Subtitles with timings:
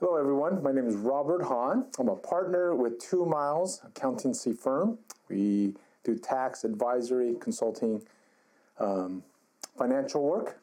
[0.00, 0.62] Hello, everyone.
[0.62, 1.86] My name is Robert Han.
[1.98, 4.96] I'm a partner with Two Miles Accountancy Firm.
[5.28, 5.74] We
[6.04, 8.02] do tax advisory, consulting,
[8.78, 9.24] um,
[9.76, 10.60] financial work,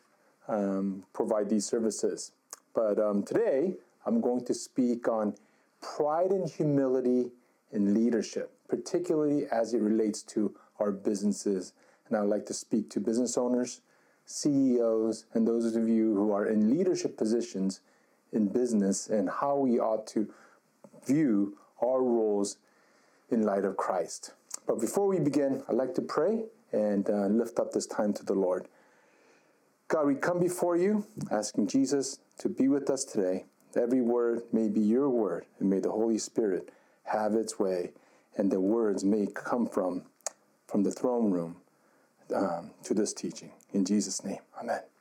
[0.47, 2.31] um, provide these services.
[2.73, 3.73] But um, today,
[4.05, 5.35] I'm going to speak on
[5.81, 7.29] pride and humility
[7.73, 11.73] in leadership, particularly as it relates to our businesses.
[12.07, 13.81] And I'd like to speak to business owners,
[14.25, 17.81] CEOs, and those of you who are in leadership positions
[18.35, 20.29] in business and how we ought to
[21.05, 22.57] view our roles
[23.29, 24.33] in light of Christ.
[24.67, 28.25] But before we begin, I'd like to pray and uh, lift up this time to
[28.25, 28.67] the Lord.
[29.87, 33.45] God, we come before you asking Jesus to be with us today.
[33.75, 36.69] Every word may be your word, and may the Holy Spirit
[37.03, 37.91] have its way,
[38.37, 40.03] and the words may come from,
[40.67, 41.57] from the throne room
[42.33, 43.51] um, to this teaching.
[43.73, 44.94] In Jesus' name, amen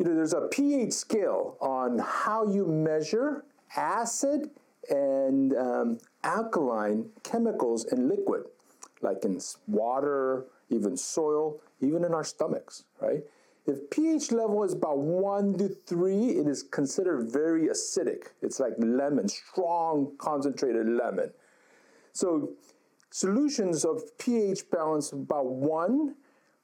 [0.00, 3.44] you know, there's a pH scale on how you measure
[3.76, 4.48] acid
[4.88, 8.44] and um, alkaline chemicals in liquid,
[9.02, 13.22] like in water, even soil, even in our stomachs, right?
[13.66, 18.28] If pH level is about one to three, it is considered very acidic.
[18.40, 21.30] It's like lemon, strong concentrated lemon.
[22.14, 22.52] So
[23.10, 26.14] solutions of pH balance about one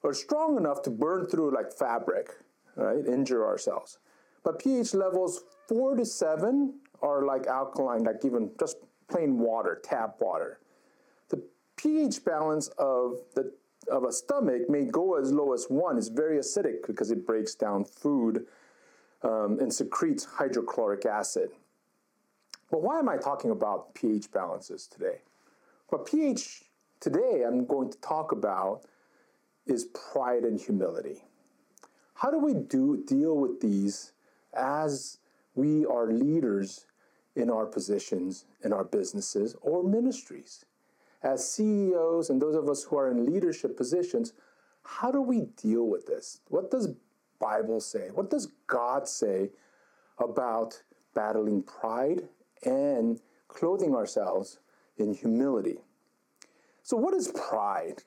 [0.02, 2.30] are strong enough to burn through like fabric
[2.76, 3.06] right?
[3.06, 3.98] Injure ourselves.
[4.44, 8.76] But pH levels four to seven are like alkaline, like even just
[9.08, 10.60] plain water, tap water.
[11.28, 11.42] The
[11.76, 13.52] pH balance of the
[13.90, 15.96] of a stomach may go as low as one.
[15.96, 18.46] It's very acidic because it breaks down food
[19.22, 21.50] um, and secretes hydrochloric acid.
[22.70, 25.22] But why am I talking about pH balances today?
[25.88, 26.64] What pH
[27.00, 28.82] today I'm going to talk about
[29.66, 31.22] is pride and humility.
[32.16, 34.12] How do we do deal with these
[34.54, 35.18] as
[35.54, 36.86] we are leaders
[37.34, 40.64] in our positions, in our businesses or ministries?
[41.22, 44.32] As CEOs and those of us who are in leadership positions,
[44.82, 46.40] how do we deal with this?
[46.48, 46.88] What does
[47.38, 48.08] Bible say?
[48.14, 49.50] What does God say
[50.18, 50.82] about
[51.14, 52.22] battling pride
[52.62, 54.58] and clothing ourselves
[54.96, 55.80] in humility?
[56.82, 58.04] So what is pride?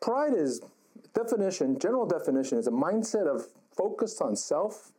[0.00, 0.60] Pride is
[1.14, 3.46] definition, general definition, is a mindset of
[3.76, 4.92] focus on self,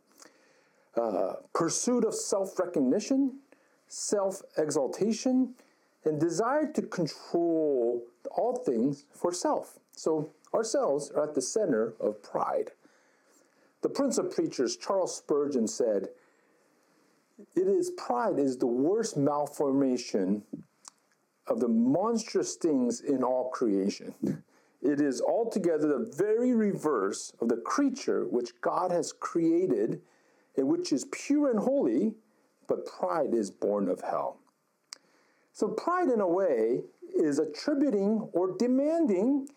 [0.96, 3.40] uh, pursuit of self recognition,
[3.88, 5.56] self exaltation,
[6.06, 9.80] and desire to control all things for self.
[9.92, 12.72] So, ourselves are at the center of pride.
[13.82, 16.10] The Prince of Preachers, Charles Spurgeon, said,
[17.56, 20.44] It is pride is the worst malformation
[21.48, 24.44] of the monstrous things in all creation.
[24.82, 30.02] It is altogether the very reverse of the creature which God has created
[30.58, 32.16] and which is pure and holy,
[32.68, 34.38] but pride is born of hell.
[35.54, 36.84] So, pride, in a way,
[37.14, 39.50] is attributing or demanding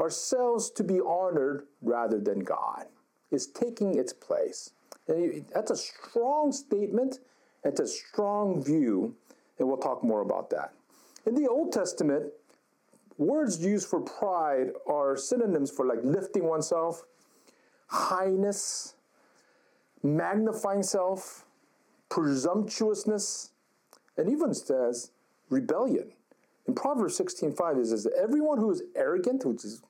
[0.00, 2.86] ourselves to be honored rather than God,
[3.30, 4.70] is taking its place.
[5.08, 7.20] And that's a strong statement,
[7.64, 9.14] it's a strong view,
[9.58, 10.72] and we'll talk more about that.
[11.26, 12.32] In the Old Testament,
[13.26, 17.04] words used for pride are synonyms for like lifting oneself,
[17.86, 18.94] highness,
[20.02, 21.44] magnifying self,
[22.08, 23.52] presumptuousness,
[24.16, 25.10] and even says
[25.50, 26.12] rebellion.
[26.66, 29.82] In Proverbs 16:5 it says that everyone who is arrogant, which is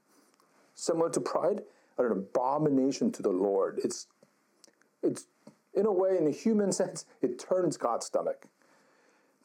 [0.75, 1.62] similar to pride,
[1.99, 3.81] are an abomination to the Lord.
[3.84, 4.06] It's
[5.03, 5.26] it's
[5.75, 8.47] in a way, in a human sense, it turns God's stomach.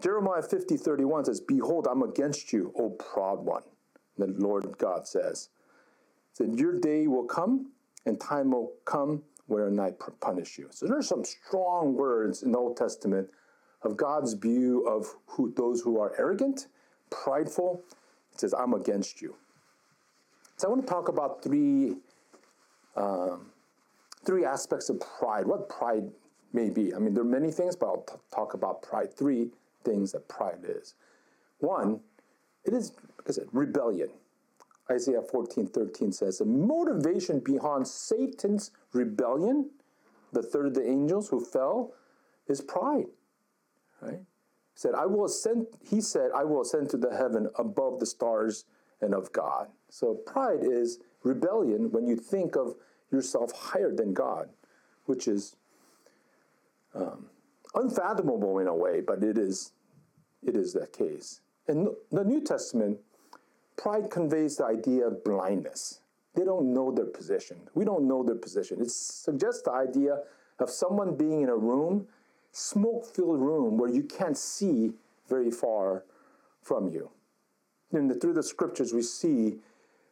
[0.02, 3.64] Jeremiah 50, 31 says, Behold, I'm against you, O proud one.
[4.18, 5.50] The Lord God says,
[6.38, 7.72] that your day will come
[8.06, 10.68] and time will come wherein I punish you.
[10.72, 13.30] So there's some strong words in the Old Testament
[13.82, 16.68] of God's view of who, those who are arrogant,
[17.10, 17.84] prideful.
[18.34, 19.36] It says, I'm against you.
[20.58, 21.96] So I want to talk about three,
[22.96, 23.48] um,
[24.26, 25.46] three aspects of pride.
[25.46, 26.10] What pride
[26.54, 26.94] may be.
[26.94, 29.13] I mean, there are many things, but I'll t- talk about pride.
[29.13, 29.50] Three
[29.84, 30.96] things that pride is.
[31.60, 32.00] One,
[32.68, 34.10] it is, like I said, rebellion.
[34.90, 39.69] Isaiah 14, 13 says, the motivation behind Satan's rebellion,
[40.31, 41.94] the third of the angels who fell,
[42.48, 43.08] is pride.
[44.02, 44.19] Right?
[44.19, 48.06] He said, I will ascend, he said, I will ascend to the heaven above the
[48.06, 48.66] stars
[49.02, 49.68] and of God.
[49.90, 52.75] So pride is rebellion when you think of
[53.12, 54.50] yourself higher than God,
[55.06, 55.56] which is
[56.94, 57.28] um,
[57.75, 59.72] unfathomable in a way, but it is
[60.44, 61.42] it is that case.
[61.68, 63.00] In the New Testament,
[63.75, 66.02] pride conveys the idea of blindness.
[66.34, 67.58] They don't know their position.
[67.74, 68.80] We don't know their position.
[68.80, 70.19] It suggests the idea
[70.60, 72.08] of someone being in a room,
[72.52, 74.94] smoke filled room, where you can't see
[75.28, 76.04] very far
[76.62, 77.10] from you.
[77.92, 79.58] And through the scriptures, we see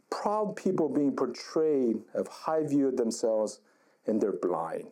[0.09, 3.59] proud people being portrayed of high view of themselves
[4.07, 4.87] and they're blind.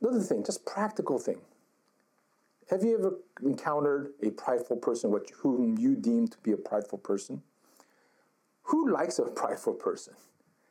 [0.00, 1.40] Another thing, just practical thing.
[2.70, 6.98] Have you ever encountered a prideful person, which, whom you deem to be a prideful
[6.98, 7.42] person?
[8.64, 10.14] Who likes a prideful person?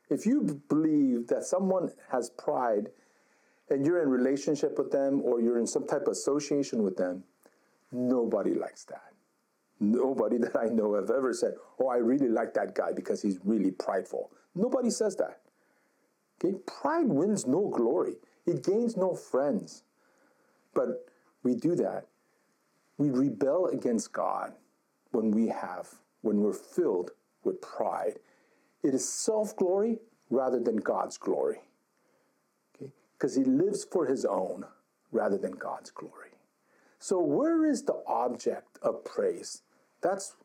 [0.09, 2.89] If you believe that someone has pride
[3.69, 7.23] and you're in relationship with them or you're in some type of association with them,
[7.91, 9.13] nobody likes that.
[9.79, 13.39] Nobody that I know have ever said, Oh, I really like that guy because he's
[13.43, 14.31] really prideful.
[14.53, 15.39] Nobody says that.
[16.43, 16.57] Okay?
[16.65, 18.15] Pride wins no glory,
[18.45, 19.83] it gains no friends.
[20.73, 21.07] But
[21.45, 22.07] we do that.
[22.97, 24.53] We rebel against God
[25.11, 25.87] when we have,
[26.21, 27.11] when we're filled
[27.43, 28.17] with pride.
[28.83, 29.99] It is self glory
[30.31, 31.59] rather than God's glory.
[33.13, 34.65] Because he lives for his own
[35.11, 36.31] rather than God's glory.
[36.97, 39.61] So, where is the object of praise?
[40.01, 40.35] That's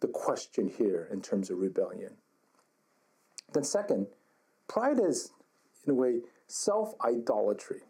[0.00, 2.12] the question here in terms of rebellion.
[3.52, 4.06] Then, second,
[4.68, 5.32] pride is,
[5.84, 7.87] in a way, self idolatry.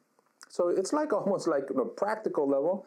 [0.49, 2.87] So it's like almost like on a practical level.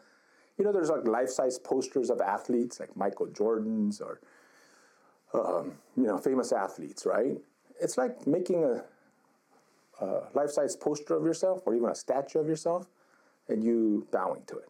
[0.58, 4.20] You know, there's like life size posters of athletes like Michael Jordan's or,
[5.32, 7.38] um, you know, famous athletes, right?
[7.80, 8.84] It's like making a,
[10.04, 12.86] a life size poster of yourself or even a statue of yourself
[13.48, 14.68] and you bowing to it,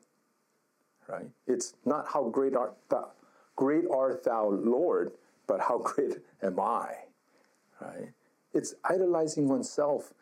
[1.08, 1.26] right?
[1.46, 3.10] It's not how great art thou,
[3.56, 5.12] great art thou, Lord,
[5.46, 6.94] but how great am I,
[7.80, 8.12] right?
[8.54, 10.12] It's idolizing oneself,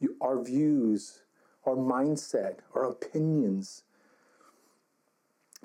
[0.00, 1.22] you, our views,
[1.64, 3.84] our mindset, our opinions.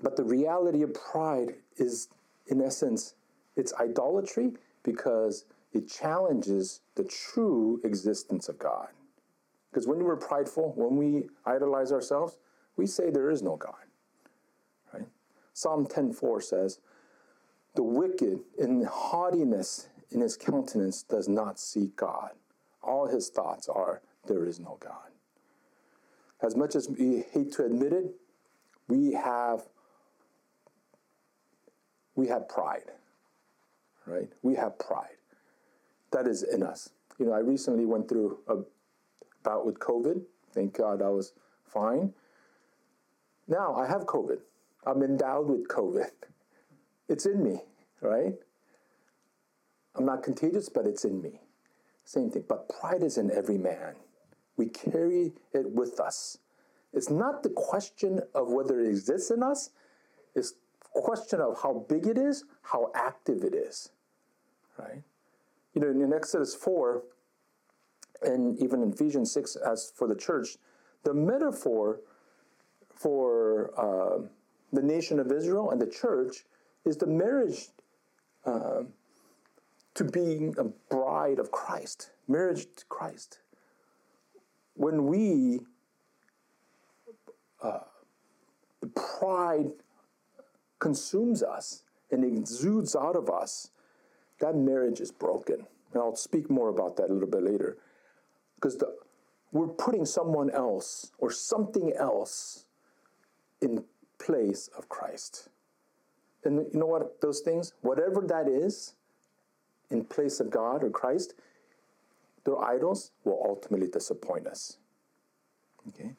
[0.01, 2.09] But the reality of pride is,
[2.47, 3.15] in essence,
[3.56, 4.53] it's idolatry
[4.83, 8.89] because it challenges the true existence of God.
[9.69, 12.38] Because when we're prideful, when we idolize ourselves,
[12.77, 13.86] we say there is no God.
[14.94, 15.07] Right?
[15.53, 16.80] Psalm 10:4 says,
[17.74, 22.36] "The wicked in haughtiness in his countenance does not seek God.
[22.81, 25.12] All his thoughts are there is no God."
[26.41, 28.05] As much as we hate to admit it,
[28.87, 29.61] we have
[32.15, 32.91] we have pride.
[34.05, 34.29] Right?
[34.41, 35.17] We have pride.
[36.11, 36.89] That is in us.
[37.17, 38.57] You know, I recently went through a
[39.43, 40.21] bout with COVID.
[40.53, 41.33] Thank God I was
[41.65, 42.13] fine.
[43.47, 44.39] Now I have COVID.
[44.85, 46.09] I'm endowed with COVID.
[47.07, 47.61] It's in me,
[48.01, 48.33] right?
[49.93, 51.39] I'm not contagious, but it's in me.
[52.03, 52.45] Same thing.
[52.49, 53.93] But pride is in every man.
[54.57, 56.38] We carry it with us.
[56.94, 59.72] It's not the question of whether it exists in us,
[60.34, 60.54] it's
[60.94, 63.90] question of how big it is, how active it is.
[64.78, 65.04] Right?
[65.74, 67.04] You know, in Exodus 4,
[68.22, 70.57] and even in Ephesians 6, as for the church,
[71.04, 72.00] the metaphor
[72.90, 74.25] for uh,
[74.72, 76.46] the nation of Israel and the church
[76.86, 77.68] is the marriage
[78.46, 78.84] uh,
[79.96, 83.40] to being a bride of Christ, marriage to Christ
[84.75, 85.62] when we
[87.62, 87.80] uh,
[88.81, 89.72] the pride
[90.80, 93.72] consumes us and exudes out of us,
[94.39, 95.66] that marriage is broken.
[95.94, 97.77] And I'll speak more about that a little bit later.
[98.56, 98.81] Because
[99.51, 102.66] we're putting someone else or something else
[103.61, 103.83] in
[104.19, 105.49] place of Christ.
[106.44, 107.21] And you know what?
[107.21, 108.94] Those things, whatever that is,
[109.90, 111.33] in place of God or Christ,
[112.45, 114.78] their idols will ultimately disappoint us.
[115.90, 116.14] Okay?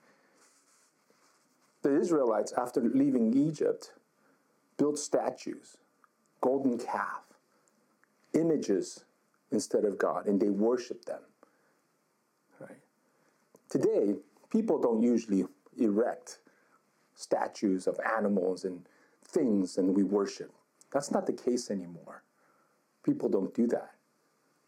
[1.83, 3.92] The Israelites, after leaving Egypt,
[4.76, 5.76] built statues,
[6.40, 7.23] golden calf,
[8.35, 9.04] images
[9.52, 11.23] instead of God, and they worshiped them.
[12.61, 12.80] Right?
[13.71, 14.16] Today,
[14.50, 15.47] people don't usually
[15.78, 16.38] erect
[17.14, 18.87] statues of animals and
[19.25, 20.52] things and we worship.
[20.92, 22.23] That's not the case anymore.
[23.02, 23.92] People don't do that,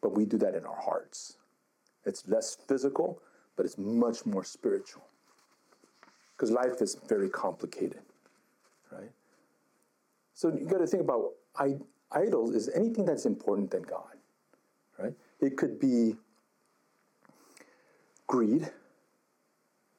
[0.00, 1.37] but we do that in our hearts.
[2.08, 3.20] It's less physical,
[3.56, 5.04] but it's much more spiritual.
[6.32, 8.00] Because life is very complicated,
[8.90, 9.10] right?
[10.34, 11.76] So you got to think about I,
[12.12, 14.16] idols is anything that's important than God,
[14.98, 15.12] right?
[15.40, 16.14] It could be
[18.26, 18.70] greed.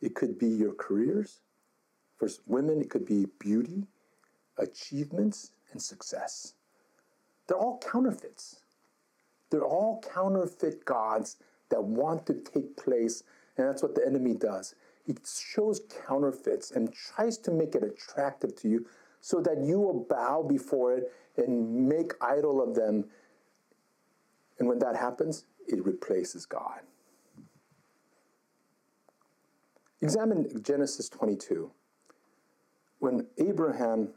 [0.01, 1.41] It could be your careers.
[2.17, 3.87] For women, it could be beauty,
[4.57, 6.53] achievements, and success.
[7.47, 8.61] They're all counterfeits.
[9.49, 11.37] They're all counterfeit gods
[11.69, 13.23] that want to take place,
[13.57, 14.75] and that's what the enemy does.
[15.05, 18.85] He shows counterfeits and tries to make it attractive to you
[19.21, 23.05] so that you will bow before it and make idol of them.
[24.59, 26.81] And when that happens, it replaces God.
[30.01, 31.71] Examine Genesis 22.
[32.99, 34.09] When Abraham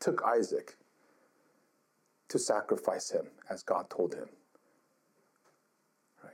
[0.00, 0.76] took Isaac
[2.28, 4.28] to sacrifice him as God told him.
[6.24, 6.32] Right?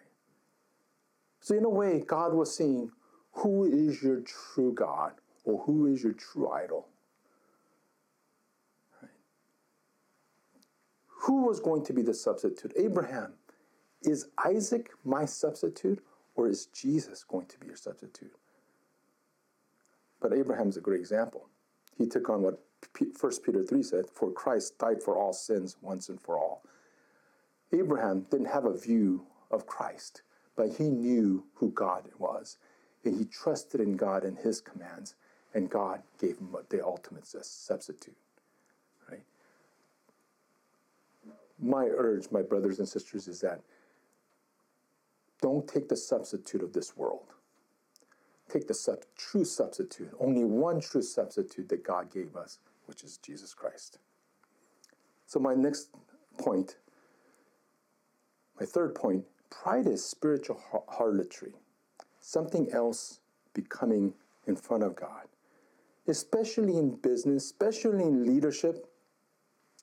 [1.49, 2.90] So, in a way, God was saying,
[3.37, 5.12] Who is your true God?
[5.45, 6.88] Or who is your true idol?
[9.00, 9.11] Right?
[11.23, 12.75] Who was going to be the substitute?
[12.76, 13.33] Abraham.
[14.02, 16.05] Is Isaac my substitute?
[16.35, 18.35] Or is Jesus going to be your substitute?
[20.21, 21.49] But Abraham's a great example.
[21.97, 22.62] He took on what
[22.95, 26.62] 1 Peter 3 said, For Christ died for all sins once and for all.
[27.73, 30.21] Abraham didn't have a view of Christ,
[30.59, 32.59] but he knew who God was.
[33.05, 35.15] And he trusted in God and his commands,
[35.55, 38.17] and God gave him the ultimate substitute.
[39.09, 39.23] Right?
[41.61, 43.61] My urge, my brothers and sisters, is that
[45.41, 47.35] don't take the substitute of this world.
[48.50, 53.19] Take the sub- true substitute, only one true substitute that God gave us, which is
[53.19, 53.99] Jesus Christ.
[55.25, 55.91] So, my next
[56.37, 56.79] point,
[58.59, 61.52] my third point pride is spiritual harlotry,
[62.21, 63.21] something else
[63.55, 64.14] becoming
[64.47, 65.26] in front of God,
[66.07, 68.87] especially in business, especially in leadership,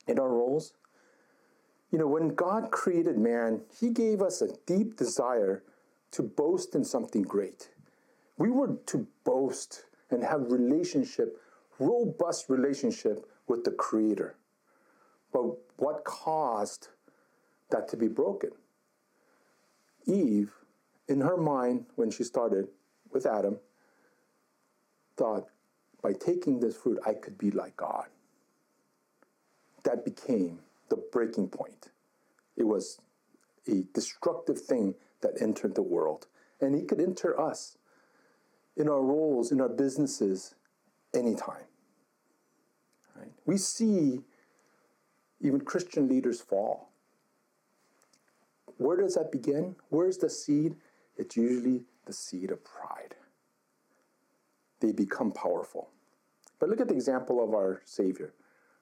[0.07, 0.73] in our roles.
[1.91, 5.63] You know, when God created man, He gave us a deep desire
[6.11, 7.69] to boast in something great.
[8.37, 11.37] We were to boast and have relationship,
[11.79, 14.35] robust relationship with the Creator.
[15.31, 15.45] But
[15.77, 16.89] what caused
[17.69, 18.51] that to be broken?
[20.05, 20.51] Eve,
[21.07, 22.67] in her mind, when she started
[23.11, 23.59] with Adam,
[25.17, 25.47] thought,
[26.01, 28.05] by taking this fruit, I could be like God.
[29.83, 30.59] That became
[30.89, 31.89] the breaking point.
[32.55, 32.99] It was
[33.67, 36.27] a destructive thing that entered the world,
[36.61, 37.77] and it could enter us
[38.77, 40.55] in our roles, in our businesses,
[41.13, 41.63] anytime.
[43.15, 43.31] Right?
[43.45, 44.21] We see
[45.41, 46.89] even Christian leaders fall.
[48.77, 49.75] Where does that begin?
[49.89, 50.75] Where's the seed?
[51.17, 53.15] It's usually the seed of pride.
[54.79, 55.89] They become powerful.
[56.59, 58.33] But look at the example of our Savior.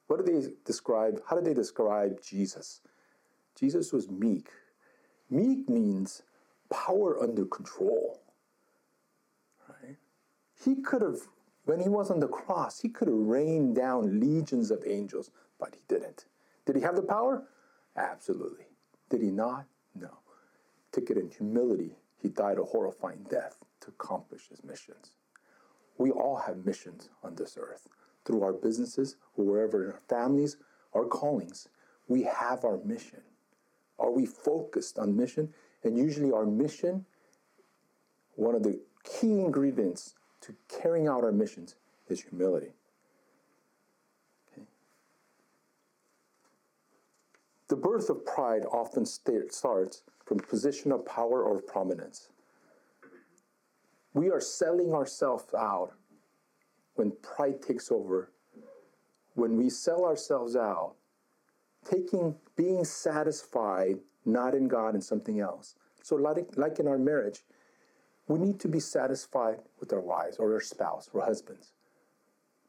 [0.07, 1.21] What do they describe?
[1.29, 2.81] How do they describe Jesus?
[3.55, 4.49] Jesus was meek.
[5.29, 6.23] Meek means
[6.69, 8.21] power under control.
[9.67, 9.97] Right?
[10.63, 11.21] He could have,
[11.65, 15.75] when he was on the cross, he could have rained down legions of angels, but
[15.75, 16.25] he didn't.
[16.65, 17.43] Did he have the power?
[17.95, 18.65] Absolutely.
[19.09, 19.65] Did he not?
[19.95, 20.09] No.
[20.91, 21.97] Took it in humility.
[22.17, 25.11] He died a horrifying death to accomplish his missions.
[25.97, 27.87] We all have missions on this earth.
[28.25, 30.57] Through our businesses, wherever in our families,
[30.93, 31.67] our callings,
[32.07, 33.21] we have our mission.
[33.99, 35.53] Are we focused on mission?
[35.83, 37.05] And usually, our mission,
[38.35, 41.75] one of the key ingredients to carrying out our missions
[42.07, 42.73] is humility.
[47.69, 52.29] The birth of pride often starts from position of power or prominence.
[54.13, 55.93] We are selling ourselves out
[56.95, 58.31] when pride takes over.
[59.35, 60.95] When we sell ourselves out,
[61.89, 65.75] taking being satisfied not in God and something else.
[66.01, 67.43] So like, like in our marriage,
[68.27, 71.73] we need to be satisfied with our wives or our spouse or husbands.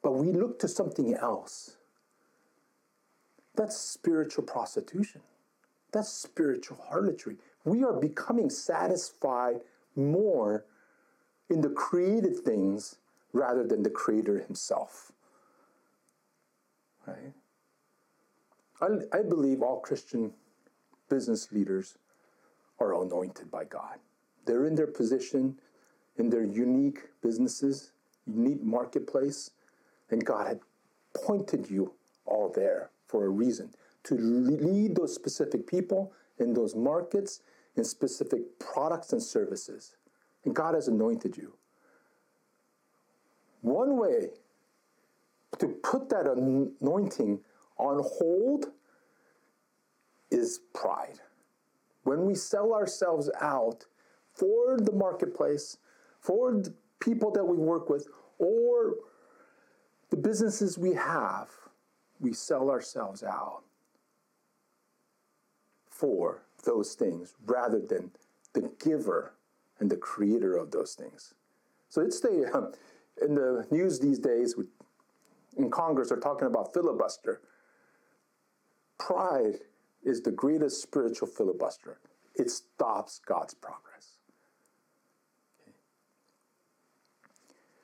[0.02, 1.76] But we look to something else.
[3.54, 5.20] That's spiritual prostitution.
[5.92, 7.36] That's spiritual harlotry.
[7.64, 9.60] We are becoming satisfied
[9.94, 10.64] more
[11.48, 12.96] in the created things
[13.32, 15.12] rather than the creator himself.
[17.06, 17.32] Right?
[18.80, 20.32] I, I believe all Christian
[21.08, 21.96] business leaders
[22.80, 23.98] are anointed by God.
[24.46, 25.58] They're in their position,
[26.16, 27.92] in their unique businesses,
[28.26, 29.50] unique marketplace,
[30.10, 30.60] and God had
[31.14, 31.92] pointed you
[32.26, 33.70] all there for a reason
[34.02, 37.42] to lead those specific people in those markets
[37.76, 39.94] in specific products and services.
[40.44, 41.54] And God has anointed you.
[43.60, 44.30] One way
[45.60, 47.38] to put that anointing
[47.78, 48.72] on hold
[50.32, 51.20] is pride.
[52.02, 53.86] When we sell ourselves out
[54.32, 55.76] for the marketplace,
[56.18, 58.08] for the people that we work with,
[58.40, 58.94] or
[60.10, 61.48] the businesses we have,
[62.20, 63.62] we sell ourselves out
[65.88, 68.10] for those things rather than
[68.52, 69.34] the giver
[69.80, 71.34] and the creator of those things.
[71.88, 72.72] So it's the um,
[73.22, 74.54] in the news these days
[75.56, 77.40] in Congress they're talking about filibuster.
[78.98, 79.60] Pride
[80.02, 81.98] is the greatest spiritual filibuster.
[82.34, 84.18] It stops God's progress.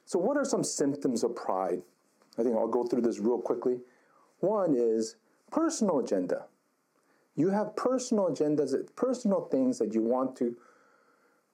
[0.04, 1.82] So, what are some symptoms of pride?
[2.38, 3.78] I think I'll go through this real quickly.
[4.40, 5.16] One is
[5.50, 6.46] personal agenda.
[7.36, 10.56] You have personal agendas, personal things that you want to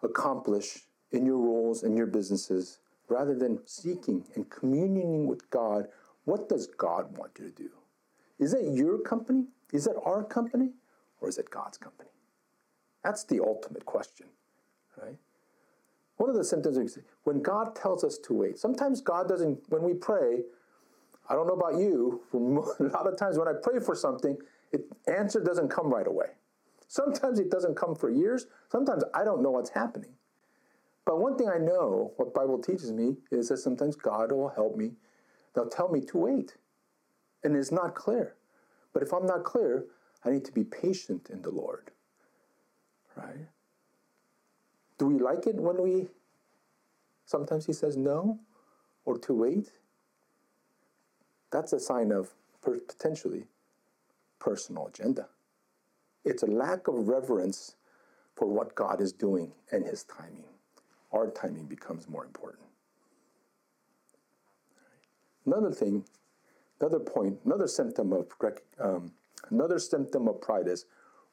[0.02, 2.78] accomplish in your roles and your businesses
[3.08, 5.86] rather than seeking and communing with God.
[6.24, 7.70] What does God want you to do?
[8.38, 9.46] Is it your company?
[9.72, 10.70] Is it our company?
[11.20, 12.10] Or is it God's company?
[13.04, 14.26] That's the ultimate question,
[15.00, 15.16] right?
[16.16, 18.58] One of the symptoms when God tells us to wait.
[18.58, 20.42] Sometimes God doesn't, when we pray,
[21.28, 24.36] I don't know about you, a lot of times when I pray for something,
[24.72, 26.28] the answer doesn't come right away.
[26.88, 28.46] Sometimes it doesn't come for years.
[28.70, 30.10] Sometimes I don't know what's happening.
[31.04, 34.76] But one thing I know, what Bible teaches me, is that sometimes God will help
[34.76, 34.92] me.
[35.54, 36.56] They'll tell me to wait.
[37.44, 38.34] And it's not clear.
[38.92, 39.86] But if I'm not clear,
[40.24, 41.90] I need to be patient in the Lord.
[43.16, 43.46] Right?
[44.98, 46.08] Do we like it when we
[47.24, 48.40] sometimes he says no
[49.04, 49.70] or to wait?
[51.50, 53.44] That's a sign of potentially
[54.38, 55.28] personal agenda.
[56.24, 57.76] It's a lack of reverence
[58.34, 60.44] for what God is doing and his timing.
[61.12, 62.64] Our timing becomes more important.
[65.46, 66.04] Another thing,
[66.80, 68.26] another point, another symptom of
[68.80, 69.12] um,
[69.50, 70.86] another symptom of pride is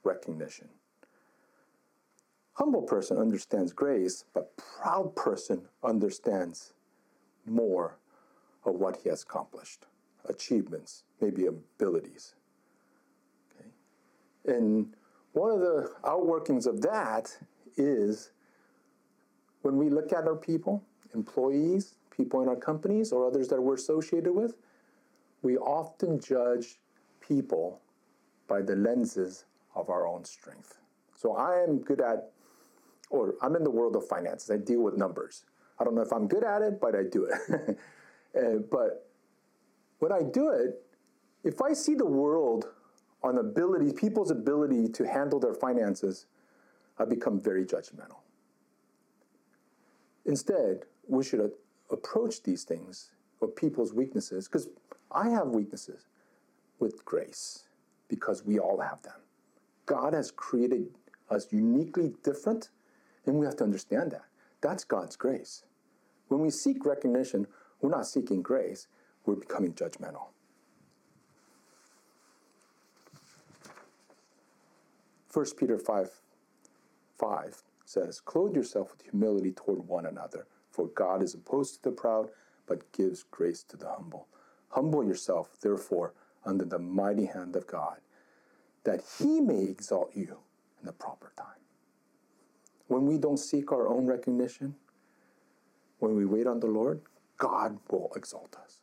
[0.04, 0.70] recognition.
[2.54, 6.74] Humble person understands grace, but proud person understands
[7.46, 7.98] more
[8.64, 9.88] of what he has accomplished,
[10.26, 12.36] achievements, maybe abilities.
[13.52, 13.70] Okay?
[14.58, 14.94] And
[15.34, 17.36] one of the outworkings of that
[17.78, 18.32] is
[19.62, 23.76] when we look at our people, employees, people in our companies, or others that we're
[23.76, 24.56] associated with,
[25.42, 26.80] we often judge
[27.20, 27.82] people
[28.48, 30.78] by the lenses of our own strength.
[31.16, 32.32] So I am good at
[33.10, 34.50] or I'm in the world of finances.
[34.50, 35.46] I deal with numbers.
[35.80, 37.78] I don't know if I'm good at it, but I do it.
[38.38, 39.08] uh, but
[40.04, 40.86] when I do it,
[41.46, 42.66] if I see the world
[43.24, 46.26] on ability, people's ability to handle their finances,
[47.00, 48.18] I become very judgmental.
[50.26, 51.50] Instead, we should
[51.90, 54.68] approach these things or people's weaknesses, because
[55.10, 56.08] I have weaknesses,
[56.80, 57.64] with grace,
[58.10, 59.22] because we all have them.
[59.86, 60.88] God has created
[61.30, 62.72] us uniquely different
[63.26, 64.26] and we have to understand that.
[64.60, 65.64] That's God's grace.
[66.28, 67.48] When we seek recognition,
[67.80, 68.88] we're not seeking grace,
[69.26, 70.28] we're becoming judgmental.
[75.28, 76.10] First Peter 5
[77.18, 81.96] 5 says, Clothe yourself with humility toward one another, for God is opposed to the
[81.96, 82.30] proud,
[82.68, 84.28] but gives grace to the humble.
[84.70, 86.14] Humble yourself, therefore,
[86.46, 87.98] under the mighty hand of God,
[88.84, 90.40] that he may exalt you
[90.80, 91.48] in the proper time.
[92.88, 94.76] When we don't seek our own recognition,
[96.00, 97.02] when we wait on the Lord,
[97.38, 98.83] God will exalt us.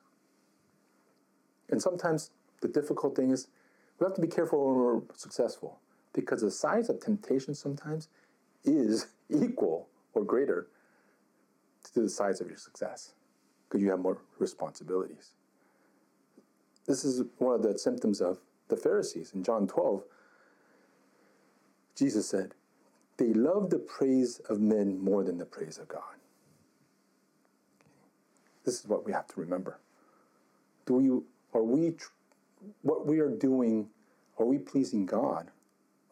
[1.71, 2.31] And sometimes
[2.61, 3.49] the difficult thing is
[3.99, 5.79] we have to be careful when we're successful
[6.13, 8.09] because the size of temptation sometimes
[8.65, 10.67] is equal or greater
[11.95, 13.13] to the size of your success
[13.69, 15.31] because you have more responsibilities.
[16.87, 19.33] This is one of the symptoms of the Pharisees.
[19.35, 20.03] In John 12,
[21.95, 22.55] Jesus said,
[23.21, 26.17] they love the praise of men more than the praise of God.
[28.65, 29.79] This is what we have to remember.
[30.87, 31.21] Do we
[31.55, 31.95] are we
[32.83, 33.89] what we are doing?
[34.39, 35.51] Are we pleasing God,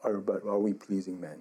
[0.02, 1.38] or but are we pleasing men?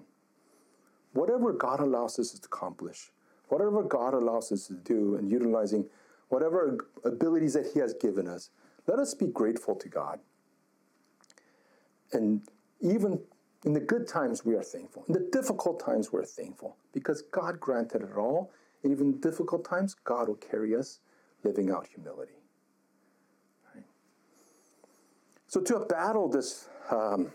[1.14, 3.12] Whatever God allows us to accomplish,
[3.50, 5.86] whatever God allows us to do, and utilizing
[6.30, 8.50] whatever abilities that He has given us,
[8.86, 10.20] let us be grateful to God.
[12.14, 12.42] And
[12.82, 13.20] even
[13.66, 15.04] in the good times, we are thankful.
[15.08, 18.52] In the difficult times, we're thankful because God granted it all.
[18.84, 21.00] And even difficult times, God will carry us
[21.44, 22.40] living out humility.
[23.74, 23.84] Right?
[25.48, 27.32] So, to battle this um,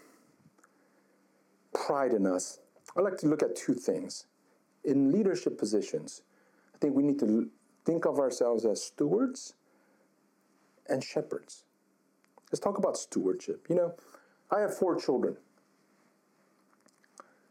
[1.73, 2.59] pride in us,
[2.97, 4.27] I'd like to look at two things.
[4.85, 6.23] In leadership positions,
[6.75, 7.49] I think we need to
[7.85, 9.55] think of ourselves as stewards
[10.89, 11.65] and shepherds.
[12.51, 13.67] Let's talk about stewardship.
[13.71, 13.95] You know,
[14.51, 15.37] I have four children.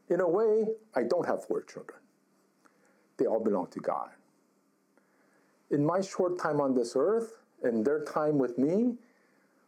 [0.09, 1.99] In a way, I don't have four children.
[3.17, 4.09] They all belong to God.
[5.71, 8.97] In my short time on this earth and their time with me,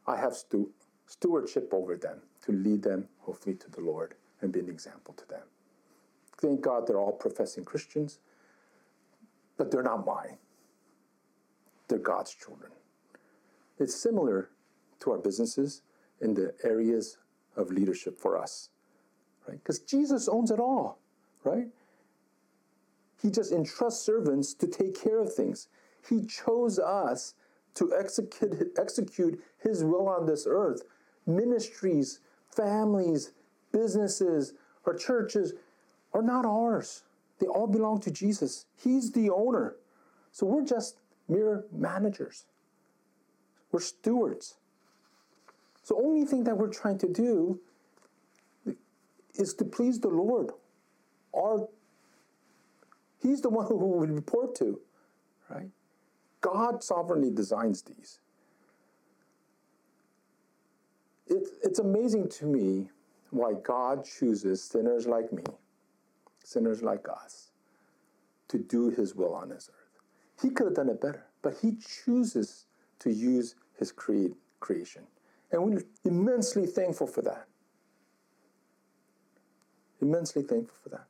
[0.06, 0.72] I have stu-
[1.14, 5.28] stewardship over them to lead them, hopefully, to the Lord and be an example to
[5.28, 5.44] them.
[6.38, 8.20] Thank God they're all professing Christians,
[9.58, 10.38] but they're not mine.
[11.88, 12.72] They're God's children.
[13.80, 14.50] It's similar
[15.02, 15.82] to our businesses
[16.22, 17.18] in the areas
[17.56, 18.70] of leadership for us
[19.48, 19.58] right?
[19.58, 21.00] Because Jesus owns it all,
[21.44, 21.68] right?
[23.22, 25.68] He just entrusts servants to take care of things.
[26.08, 27.36] He chose us
[27.76, 30.82] to execute, execute His will on this earth.
[31.26, 33.32] Ministries, families,
[33.72, 34.54] businesses,
[34.86, 35.54] or churches
[36.14, 37.04] are not ours.
[37.40, 38.66] They all belong to Jesus.
[38.76, 39.76] He's the owner.
[40.32, 42.46] So we're just mere managers.
[43.72, 44.56] We're stewards.
[45.84, 47.60] So only thing that we're trying to do
[49.36, 50.52] is to please the Lord.
[51.36, 51.68] Our
[53.24, 54.82] He's the one who we report to,
[55.50, 55.70] right?
[56.42, 58.20] God sovereignly designs these.
[61.34, 62.90] It, it's amazing to me
[63.32, 65.44] why God chooses sinners like me,
[66.44, 67.50] sinners like us,
[68.50, 70.00] to do His will on this earth.
[70.42, 72.68] He could have done it better, but He chooses
[73.00, 75.04] to use His creation.
[75.52, 77.48] And we're immensely thankful for that.
[80.02, 81.06] Immensely thankful for that.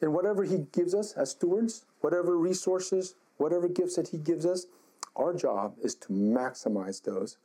[0.00, 4.66] And whatever He gives us as stewards, whatever resources, whatever gifts that He gives us,
[5.14, 7.38] our job is to maximize those.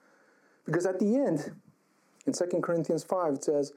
[0.66, 1.52] Because at the end,
[2.26, 3.74] in 2 Corinthians 5, it says,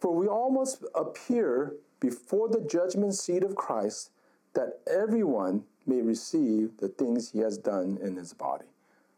[0.00, 4.10] For we all must appear before the judgment seat of Christ,
[4.54, 8.66] that everyone may receive the things he has done in his body,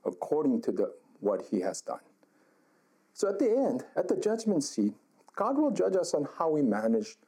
[0.04, 2.00] according to the, what he has done.
[3.12, 4.94] So at the end, at the judgment seat,
[5.34, 7.18] God will judge us on how we managed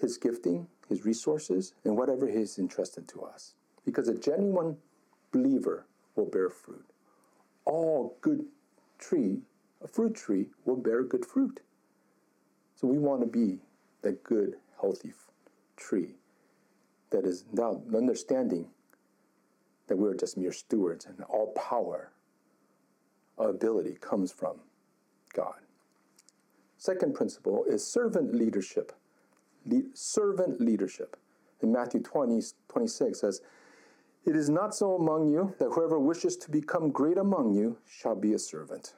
[0.00, 3.54] his gifting, his resources, and whatever he has entrusted to us.
[3.84, 4.76] Because a genuine
[5.30, 6.91] believer will bear fruit.
[7.64, 8.44] All good
[8.98, 9.40] tree,
[9.82, 11.60] a fruit tree, will bear good fruit.
[12.76, 13.60] So we want to be
[14.02, 15.12] that good, healthy
[15.76, 16.16] tree
[17.10, 18.66] that is now understanding
[19.86, 22.10] that we're just mere stewards and all power,
[23.38, 24.56] ability comes from
[25.34, 25.60] God.
[26.78, 28.92] Second principle is servant leadership
[29.66, 31.16] le- servant leadership.
[31.60, 33.40] In Matthew 20, 26 says,
[34.24, 38.14] It is not so among you that whoever wishes to become great among you shall
[38.14, 38.94] be a servant.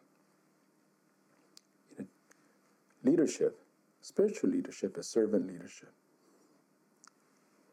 [3.03, 3.59] Leadership,
[4.01, 5.93] spiritual leadership, is servant leadership.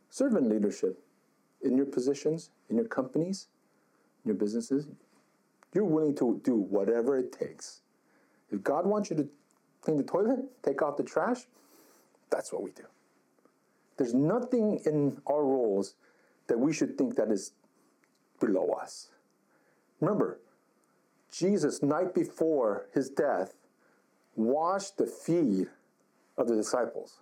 [0.09, 1.03] Servant leadership
[1.61, 3.47] in your positions, in your companies,
[4.23, 4.87] in your businesses,
[5.73, 7.81] you're willing to do whatever it takes.
[8.49, 9.27] If God wants you to
[9.81, 11.47] clean the toilet, take out the trash,
[12.29, 12.83] that's what we do.
[13.97, 15.95] There's nothing in our roles
[16.51, 17.53] that we should think that is
[18.41, 19.07] below us.
[20.01, 20.37] Remember,
[21.31, 23.53] Jesus, night before his death,
[24.35, 25.69] washed the feet
[26.37, 27.21] of the disciples.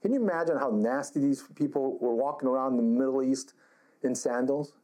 [0.00, 3.54] Can you imagine how nasty these people were walking around the Middle East
[4.04, 4.74] in sandals?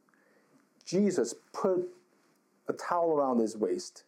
[0.83, 1.87] Jesus put
[2.67, 4.03] a towel around his waist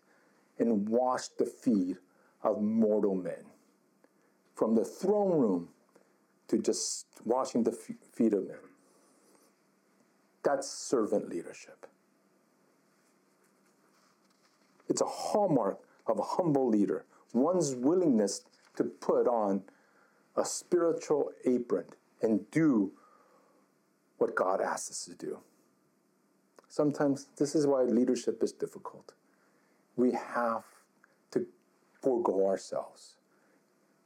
[0.59, 1.95] and washed the feet
[2.43, 3.45] of mortal men
[4.53, 5.69] from the throne room
[6.49, 8.57] to just washing the feet of men.
[10.45, 11.87] That's servant leadership.
[14.87, 18.43] It's a hallmark of a humble leader, one's willingness
[18.77, 19.63] to put on
[20.37, 21.85] a spiritual apron
[22.21, 22.91] and do
[24.19, 25.39] what God asks us to do.
[26.67, 29.13] Sometimes this is why leadership is difficult.
[29.95, 30.63] We have
[31.31, 31.47] to
[32.01, 33.15] forego ourselves.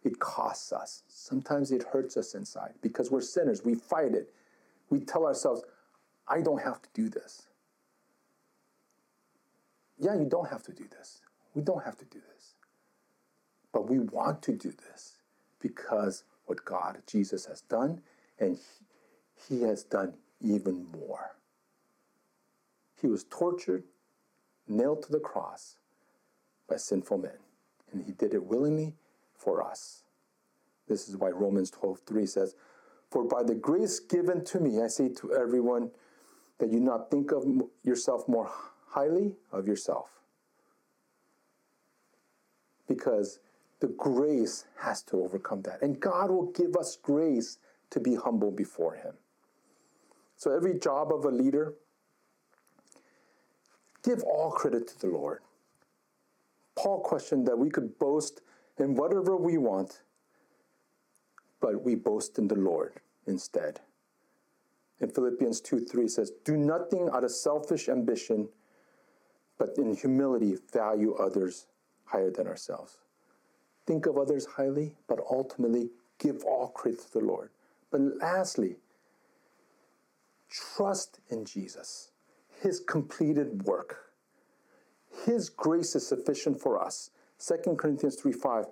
[0.03, 1.03] It costs us.
[1.09, 3.65] Sometimes it hurts us inside because we're sinners.
[3.65, 4.31] We fight it.
[4.89, 5.63] We tell ourselves,
[6.29, 7.47] I don't have to do this.
[9.97, 11.21] Yeah, you don't have to do this.
[11.55, 12.53] We don't have to do this.
[13.73, 15.17] But we want to do this
[15.59, 18.01] because what God, Jesus, has done,
[18.39, 21.35] and He, he has done even more.
[23.01, 23.83] He was tortured,
[24.67, 25.77] nailed to the cross
[26.67, 27.37] by sinful men,
[27.91, 28.95] and He did it willingly
[29.35, 30.03] for us.
[30.87, 32.55] This is why Romans 12 3 says,
[33.11, 35.91] For by the grace given to me, I say to everyone
[36.59, 37.45] that you not think of
[37.83, 38.51] yourself more
[38.89, 40.09] highly of yourself.
[42.87, 43.39] Because
[43.79, 45.81] the grace has to overcome that.
[45.81, 47.57] And God will give us grace
[47.91, 49.13] to be humble before Him.
[50.35, 51.73] So, every job of a leader,
[54.03, 55.39] give all credit to the Lord.
[56.75, 58.41] Paul questioned that we could boast
[58.77, 60.01] in whatever we want,
[61.59, 62.93] but we boast in the Lord
[63.27, 63.81] instead.
[65.01, 68.49] In Philippians 2 3 says, Do nothing out of selfish ambition,
[69.57, 71.67] but in humility value others
[72.05, 72.97] higher than ourselves.
[73.85, 77.49] Think of others highly, but ultimately give all credit to the Lord.
[77.91, 78.75] But lastly,
[80.49, 82.11] trust in Jesus,
[82.61, 84.11] his completed work.
[85.25, 88.65] His grace is sufficient for us 2 Corinthians 3 5.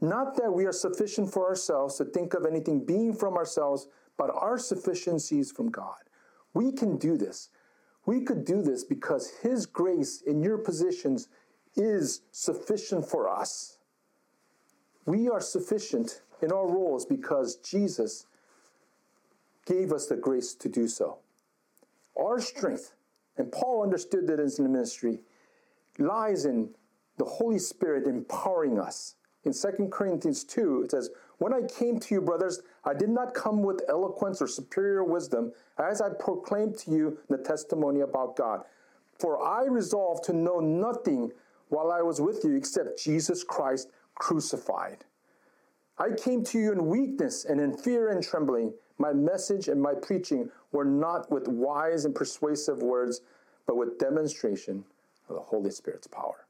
[0.00, 4.30] Not that we are sufficient for ourselves to think of anything being from ourselves, but
[4.30, 6.00] our sufficiency is from God,
[6.54, 7.48] We can do this.
[8.04, 11.28] We could do this because His grace in your positions
[11.76, 13.78] is sufficient for us.
[15.06, 18.26] We are sufficient in our roles because Jesus
[19.64, 21.18] gave us the grace to do so.
[22.18, 22.92] Our strength,
[23.38, 25.20] and Paul understood that in the ministry,
[25.98, 26.70] lies in
[27.18, 29.14] the Holy Spirit empowering us.
[29.44, 33.34] In 2 Corinthians 2, it says, When I came to you, brothers, I did not
[33.34, 38.62] come with eloquence or superior wisdom, as I proclaimed to you the testimony about God.
[39.18, 41.32] For I resolved to know nothing
[41.68, 45.04] while I was with you except Jesus Christ crucified.
[45.98, 48.74] I came to you in weakness and in fear and trembling.
[48.98, 53.20] My message and my preaching were not with wise and persuasive words,
[53.66, 54.84] but with demonstration
[55.28, 56.46] of the Holy Spirit's power.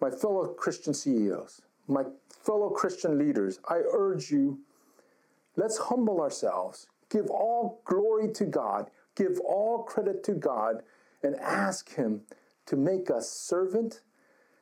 [0.00, 4.60] My fellow Christian CEOs, my fellow Christian leaders, I urge you,
[5.58, 10.82] let's humble ourselves, give all glory to God, give all credit to God,
[11.22, 12.22] and ask Him
[12.66, 14.00] to make us servant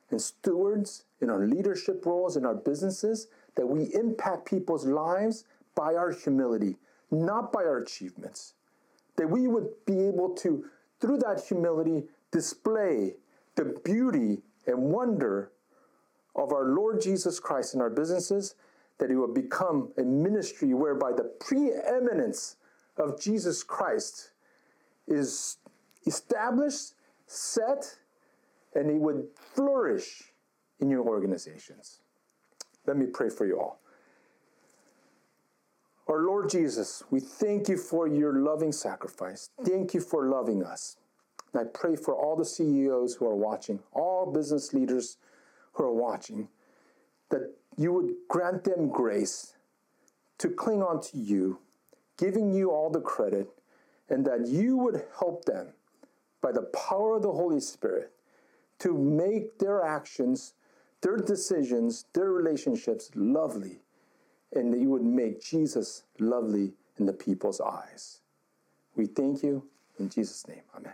[0.09, 5.93] and stewards in our leadership roles in our businesses, that we impact people's lives by
[5.93, 6.77] our humility,
[7.11, 8.53] not by our achievements.
[9.17, 10.65] That we would be able to,
[10.99, 13.13] through that humility, display
[13.55, 15.51] the beauty and wonder
[16.35, 18.55] of our Lord Jesus Christ in our businesses,
[18.99, 22.55] that it will become a ministry whereby the preeminence
[22.97, 24.31] of Jesus Christ
[25.07, 25.57] is
[26.05, 26.93] established,
[27.27, 27.97] set,
[28.73, 30.33] and it would flourish
[30.79, 31.99] in your organizations.
[32.85, 33.79] Let me pray for you all.
[36.07, 39.49] Our Lord Jesus, we thank you for your loving sacrifice.
[39.65, 40.95] Thank you for loving us.
[41.53, 45.17] And I pray for all the CEOs who are watching, all business leaders
[45.73, 46.47] who are watching,
[47.29, 49.53] that you would grant them grace
[50.39, 51.59] to cling on to you,
[52.17, 53.47] giving you all the credit,
[54.09, 55.67] and that you would help them
[56.41, 58.11] by the power of the Holy Spirit
[58.79, 60.53] to make their actions,
[61.01, 63.79] their decisions, their relationships lovely,
[64.53, 68.21] and that you would make Jesus lovely in the people's eyes.
[68.95, 69.63] We thank you
[69.99, 70.61] in Jesus' name.
[70.75, 70.93] Amen.